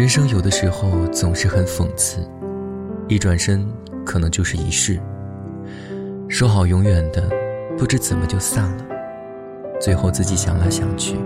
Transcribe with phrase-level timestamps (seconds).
[0.00, 2.26] 人生有的时候总是很讽刺，
[3.06, 3.70] 一转身
[4.02, 4.98] 可能就是一世。
[6.26, 7.28] 说好永远的，
[7.76, 8.84] 不知怎么就散了。
[9.78, 11.16] 最后自己想来想去，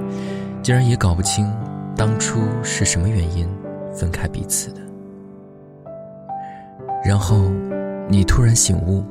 [0.60, 1.48] 竟然也搞不清
[1.96, 3.48] 当初是什么原因
[3.94, 4.80] 分开彼此的。
[7.04, 7.52] 然后，
[8.08, 9.04] 你突然醒悟，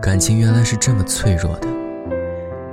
[0.00, 1.68] 感情原来是这么脆弱的，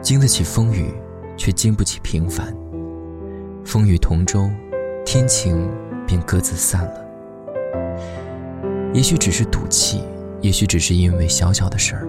[0.01, 0.93] 经得起风雨，
[1.35, 2.55] 却经不起平凡。
[3.66, 4.49] 风雨同舟，
[5.13, 5.70] 天晴
[6.07, 7.05] 便各自散了。
[8.93, 10.02] 也许只是赌气，
[10.39, 12.07] 也许只是因为小小的事儿，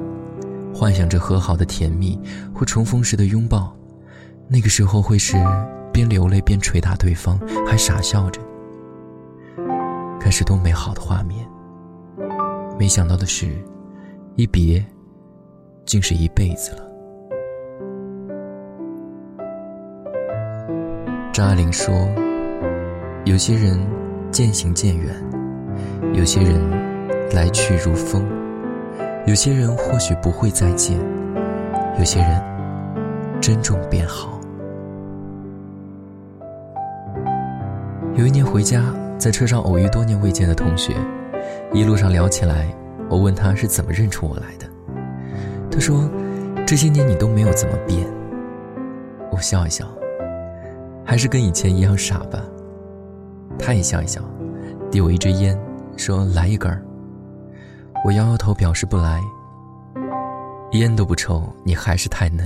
[0.72, 2.16] 幻想着和好的甜蜜
[2.54, 3.76] 或重逢时的拥抱，
[4.46, 5.36] 那个时候会是
[5.92, 8.40] 边流泪边捶打对方，还傻笑着，
[10.20, 11.44] 该是多美好的画面。
[12.78, 13.48] 没想到的是，
[14.36, 14.80] 一别，
[15.84, 16.88] 竟是一辈子了。
[21.32, 21.92] 张爱玲说
[23.24, 23.78] ：“有些人
[24.32, 25.14] 渐行渐远，
[26.12, 26.60] 有些人
[27.32, 28.26] 来去如风，
[29.26, 30.98] 有些人或许不会再见，
[32.00, 32.42] 有些人
[33.40, 34.40] 珍重便好。”
[38.16, 38.82] 有一年回家，
[39.16, 40.92] 在车上偶遇多年未见的同学。
[41.72, 42.66] 一路上聊起来，
[43.08, 44.66] 我问他是怎么认出我来的。
[45.70, 46.10] 他说
[46.66, 48.04] ：“这些年你都没有怎么变。”
[49.30, 49.86] 我笑一笑，
[51.04, 52.44] 还是跟以前一样傻吧。
[53.62, 54.20] 他也笑一笑，
[54.90, 55.56] 递我一支烟，
[55.96, 56.84] 说：“来一根儿。”
[58.04, 59.22] 我摇摇头表示不来。
[60.72, 62.44] 烟都不抽，你还是太嫩，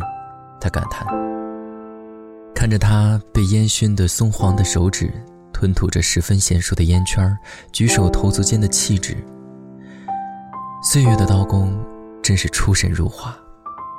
[0.61, 1.07] 他感叹。
[2.55, 5.11] 看着他被烟熏得松黄的手指。
[5.53, 7.35] 吞吐着十分娴熟的烟圈
[7.73, 9.17] 举手投足间的气质。
[10.83, 11.75] 岁月的刀工
[12.23, 13.35] 真是出神入化，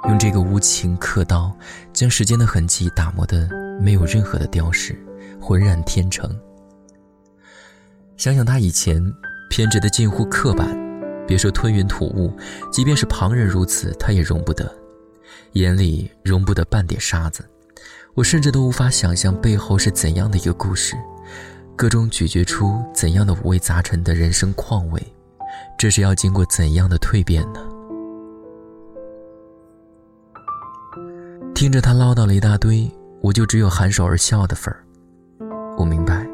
[0.07, 1.51] 用这个无情刻刀，
[1.91, 3.49] 将时间的痕迹打磨得
[3.81, 4.95] 没有任何的雕饰，
[5.41, 6.29] 浑然天成。
[8.17, 9.01] 想想他以前
[9.47, 10.75] 偏执的近乎刻板，
[11.27, 12.35] 别说吞云吐雾，
[12.71, 14.69] 即便是旁人如此，他也容不得，
[15.53, 17.47] 眼里容不得半点沙子。
[18.15, 20.95] 我甚至都无法想象背后是怎样的一个故事。
[21.75, 24.99] 各种咀嚼出怎样的五味杂陈的人生况味，
[25.77, 27.59] 这是要经过怎样的蜕变呢？
[31.53, 32.91] 听着他唠叨了一大堆，
[33.21, 34.83] 我就只有含首而笑的份儿。
[35.77, 36.27] 我明白，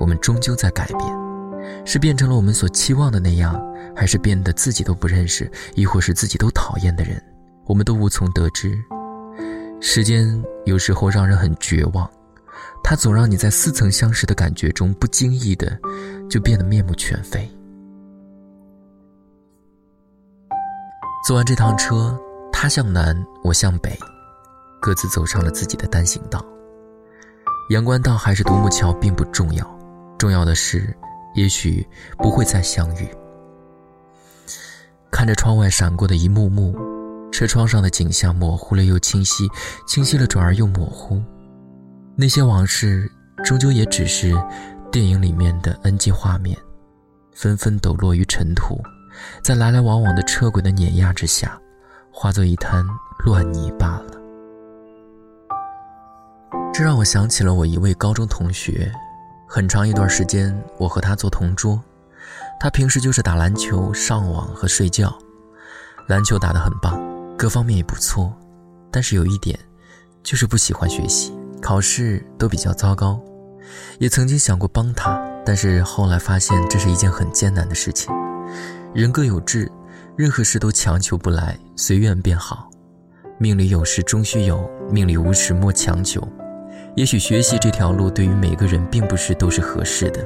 [0.00, 1.17] 我们终究在改变，
[1.84, 3.60] 是变成了我们所期望的那样，
[3.94, 7.22] 还是变得自己都不认识，亦或是自己都讨厌的人，
[7.66, 8.78] 我们都无从得知。
[9.80, 12.08] 时间有时候让人很绝望。
[12.82, 15.78] 它总让你在似曾相识的感觉中，不经意的
[16.28, 17.48] 就变得面目全非。
[21.26, 22.18] 坐完这趟车，
[22.52, 23.14] 他向南，
[23.44, 23.96] 我向北，
[24.80, 26.44] 各自走上了自己的单行道。
[27.70, 29.78] 阳关道还是独木桥并不重要，
[30.16, 30.96] 重要的是，
[31.38, 31.86] 也许
[32.18, 33.08] 不会再相遇。
[35.10, 36.76] 看着窗外闪过的一幕幕，
[37.30, 39.48] 车窗上的景象模糊了又清晰，
[39.86, 41.22] 清晰了转而又模糊。
[42.16, 43.10] 那些往事，
[43.44, 44.34] 终究也只是
[44.90, 46.58] 电影里面的 NG 画面，
[47.32, 48.76] 纷纷抖落于尘土，
[49.40, 51.56] 在来来往往的车轨的碾压之下，
[52.10, 52.84] 化作一滩
[53.24, 54.14] 乱泥罢了。
[56.74, 58.92] 这让我想起了我一位高中同学，
[59.50, 61.82] 很长一段时间我和他做同桌，
[62.60, 65.18] 他平时就是打篮球、上网和睡觉，
[66.06, 67.00] 篮球打得很棒，
[67.34, 68.30] 各方面也不错，
[68.92, 69.58] 但是有一点，
[70.22, 71.32] 就是不喜欢学习。
[71.62, 73.18] 考试都比较糟糕，
[73.98, 78.14] 也曾经想过帮他，但是后来发现这是一件很艰难的事情。
[78.94, 79.72] 人各有志，
[80.14, 82.68] 任何事都强求不来，随缘便好。
[83.38, 86.20] 命里有时终须有，命里无时莫强求。
[86.98, 90.18] 也许学习这条路对于每个人并不是都是合适的。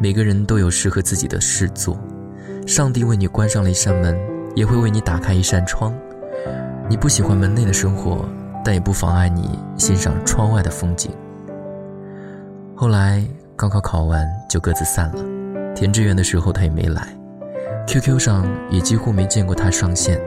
[0.00, 1.96] 每个人都有适合自己的事做，
[2.66, 4.18] 上帝为你关上了一扇门，
[4.56, 5.94] 也会为你打开一扇窗。
[6.88, 8.28] 你不喜欢门内的生活。
[8.64, 11.12] 但也不妨碍你欣赏窗外的风景。
[12.74, 15.24] 后来高考考完就各自散了，
[15.72, 17.16] 填志愿的时候他也没来
[17.86, 20.20] ，QQ 上也几乎没见过他上线。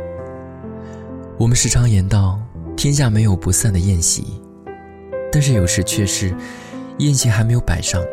[1.38, 2.40] 我们时常言道，
[2.78, 4.42] 天下没有不散的宴席，
[5.32, 6.36] 但是有时却是，
[6.98, 8.04] 宴席还没有摆上，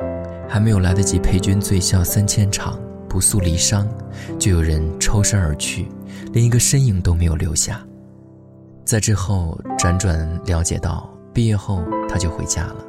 [0.48, 2.78] 还没有来得及陪君醉笑三千场，
[3.08, 3.86] 不诉离殇，
[4.38, 5.88] 就有人抽身而去，
[6.32, 7.84] 连一个身影都没有留下。
[8.84, 12.84] 在之后辗转了解到，毕业后他就回家了，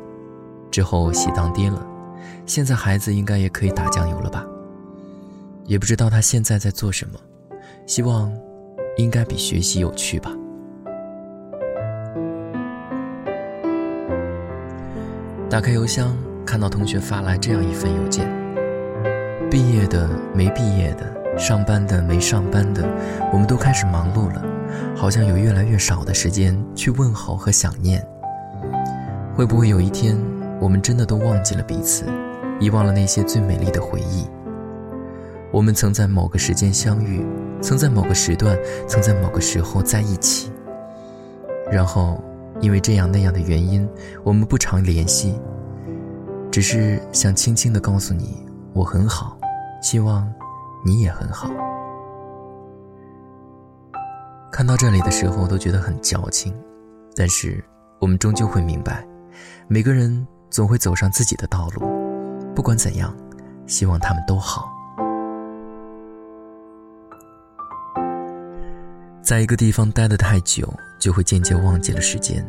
[0.69, 1.85] 之后喜当爹了，
[2.45, 4.45] 现在孩子应该也可以打酱油了吧？
[5.65, 7.19] 也不知道他现在在做什么，
[7.87, 8.31] 希望
[8.97, 10.31] 应该比学习有趣吧。
[15.49, 16.13] 打开邮箱，
[16.45, 18.29] 看到同学发来这样一份邮件：
[19.49, 22.83] 毕业的、没毕业的、上班的、没上班的，
[23.31, 24.43] 我们都开始忙碌了，
[24.93, 28.05] 好像有越来越少的时间去问候和想念。
[29.37, 30.17] 会不会有一天，
[30.59, 32.03] 我们真的都忘记了彼此，
[32.59, 34.27] 遗忘了那些最美丽的回忆？
[35.49, 37.25] 我们曾在某个时间相遇，
[37.61, 40.51] 曾在某个时段，曾在某个时候在一起，
[41.71, 42.21] 然后。
[42.59, 43.87] 因为这样那样的原因，
[44.23, 45.39] 我们不常联系。
[46.51, 48.43] 只是想轻轻的告诉你，
[48.73, 49.37] 我很好，
[49.81, 50.27] 希望
[50.83, 51.49] 你也很好。
[54.51, 56.51] 看到这里的时候都觉得很矫情，
[57.15, 57.63] 但是
[57.99, 59.05] 我们终究会明白，
[59.67, 61.85] 每个人总会走上自己的道路。
[62.55, 63.15] 不管怎样，
[63.67, 64.67] 希望他们都好。
[69.21, 70.67] 在一个地方待得太久。
[70.99, 72.45] 就会渐渐忘记了时间。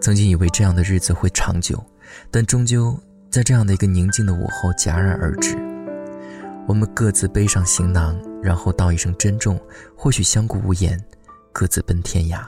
[0.00, 1.82] 曾经以为这样的日子会长久，
[2.30, 2.98] 但终究
[3.30, 5.56] 在这样的一个宁静的午后戛然而止。
[6.66, 9.60] 我们各自背上行囊，然后道一声珍重，
[9.96, 10.98] 或许相顾无言，
[11.52, 12.40] 各自奔天涯。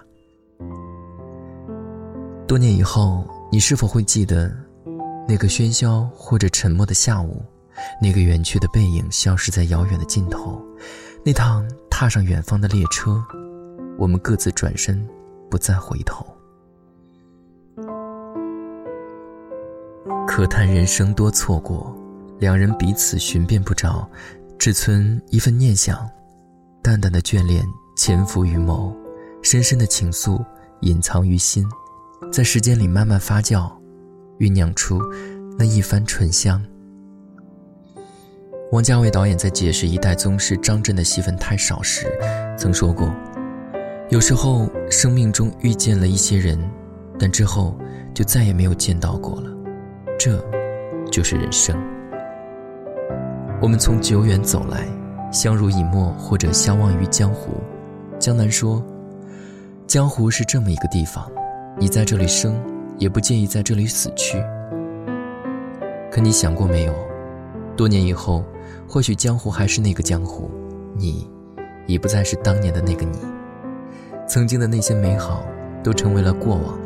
[2.47, 4.55] 多年以后，你是否会记得
[5.29, 7.43] 那个喧嚣或者沉默的下午，
[8.01, 10.63] 那个远去的背影消失在遥远的尽头，
[11.25, 13.23] 那趟踏上远方的列车，
[13.99, 15.05] 我们各自转身。
[15.53, 16.27] 不再回头，
[20.27, 21.95] 可叹人生多错过，
[22.39, 24.09] 两人彼此寻遍不着，
[24.59, 26.09] 只存一份念想，
[26.81, 27.63] 淡淡的眷恋
[27.99, 28.97] 潜伏于眸，
[29.43, 30.43] 深深的情愫
[30.81, 31.69] 隐藏于心，
[32.33, 33.71] 在时间里慢慢发酵，
[34.39, 35.03] 酝酿出
[35.59, 36.65] 那一番醇香。
[38.71, 42.07] 王家卫导演在解释一代宗师张震的戏份太少时，
[42.57, 43.13] 曾说过。
[44.13, 46.59] 有时候，生命中遇见了一些人，
[47.19, 47.75] 但之后
[48.13, 49.51] 就再也没有见到过了，
[50.19, 50.39] 这，
[51.11, 51.75] 就是人生。
[53.59, 54.87] 我们从久远走来，
[55.33, 57.55] 相濡以沫，或者相忘于江湖。
[58.19, 58.85] 江南说
[59.89, 61.27] ：“江湖是这么一个地方，
[61.79, 62.63] 你在这里生，
[62.99, 64.37] 也不介意在这里死去。
[66.11, 66.93] 可你想过没有？
[67.79, 68.45] 多年以后，
[68.87, 70.51] 或许江湖还是那个江湖，
[70.95, 71.27] 你，
[71.87, 73.19] 已不再是当年的那个你。”
[74.33, 75.45] 曾经的那些美好，
[75.85, 76.81] 都成为了过往。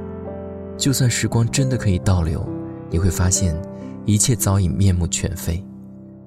[0.76, 2.44] 就算时光真的可以倒流，
[2.90, 3.56] 你会发现，
[4.04, 5.64] 一切早已面目全非。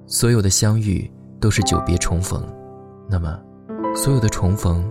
[0.06, 2.42] 所有的相遇都是久别重逢，
[3.06, 3.38] 那么，
[3.94, 4.82] 所有的重逢，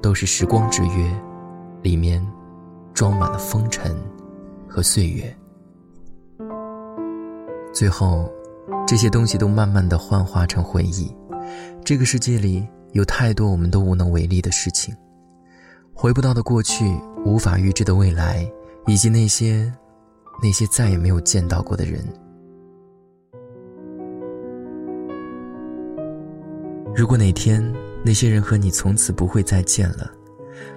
[0.00, 1.12] 都是时光之约，
[1.82, 2.24] 里面
[2.92, 3.96] 装满了风尘
[4.68, 5.36] 和岁月。
[7.72, 8.30] 最后，
[8.86, 11.12] 这些东西都慢慢的幻化成回忆。
[11.84, 14.94] 这个世界里有太多我们都无能为力的事情。
[15.94, 18.46] 回不到的过去，无法预知的未来，
[18.86, 19.72] 以及那些
[20.42, 22.04] 那些再也没有见到过的人。
[26.94, 27.72] 如果哪天
[28.04, 30.10] 那些人和你从此不会再见了，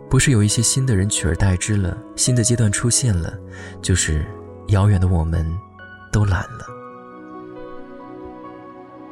[0.10, 3.38] 不是有一些新的人取而代之了，新的阶段出现了，
[3.82, 4.26] 就是
[4.68, 5.46] 遥远的我们
[6.12, 6.66] 都懒了。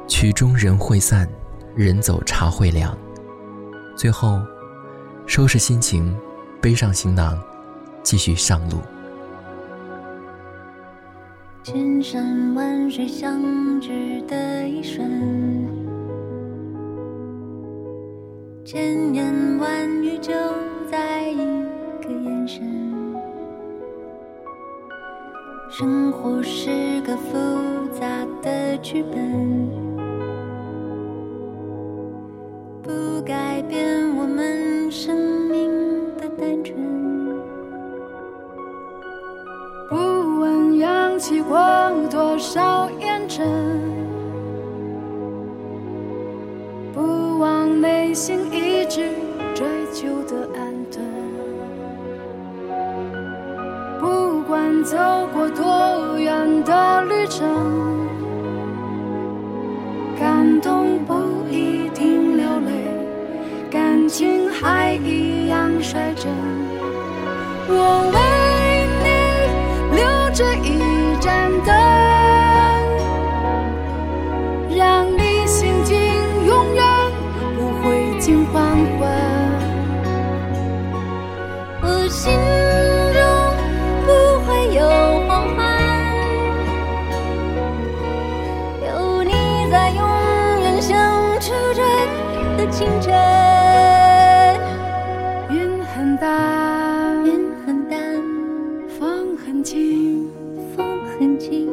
[0.07, 1.27] 曲终人会散，
[1.75, 2.95] 人走茶会凉，
[3.97, 4.39] 最后。
[5.27, 6.15] 收拾心情，
[6.61, 7.37] 背上行囊，
[8.03, 8.77] 继续上路。
[11.63, 13.41] 千山万水相
[13.81, 15.67] 聚的一瞬，
[18.63, 20.31] 千言万语就
[20.91, 21.37] 在一
[22.03, 22.63] 个眼神。
[25.71, 27.33] 生活是个复
[27.91, 28.07] 杂
[28.43, 29.69] 的剧本，
[32.83, 34.04] 不改变
[42.35, 43.47] 多少烟尘，
[46.93, 49.09] 不忘内心一直
[49.53, 51.01] 追求的安顿。
[54.01, 54.97] 不管走
[55.33, 57.47] 过多远的旅程，
[60.19, 61.13] 感动不
[61.49, 62.71] 一定流泪。
[63.71, 66.33] 感情还一样率真，
[67.69, 68.34] 我为
[100.75, 101.67] 风很静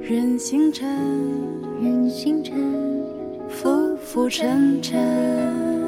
[0.00, 0.88] 任星辰
[1.82, 2.56] 任星辰
[3.48, 5.87] 浮浮沉沉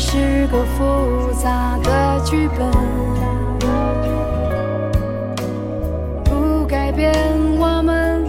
[0.00, 2.70] 是个复杂的剧本
[6.22, 7.12] 不改变
[7.58, 8.24] 我们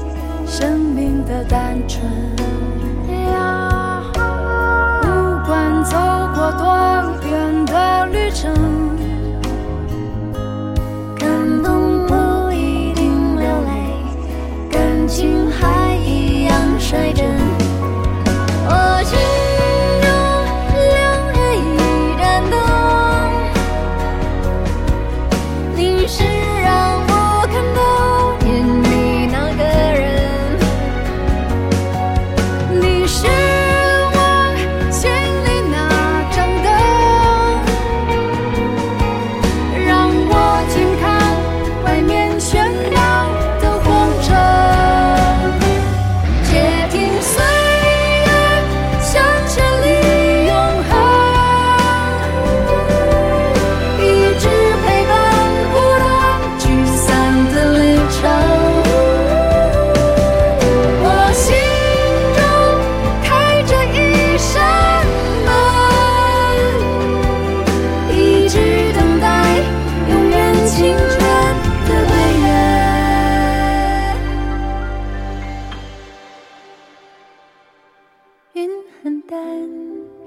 [0.48, 2.29] 生命的单纯。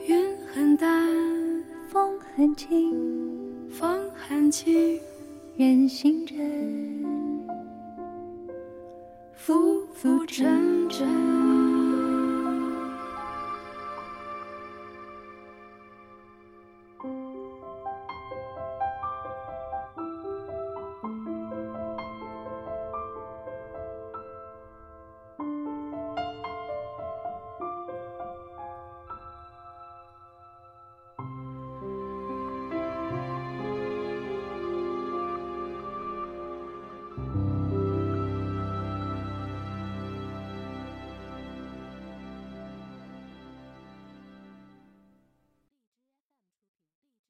[0.06, 1.08] 云很淡
[1.88, 4.98] 风很轻风很轻
[5.56, 7.42] 人心真
[9.34, 11.61] 浮浮沉沉。